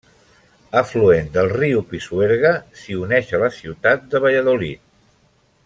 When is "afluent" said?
0.79-1.27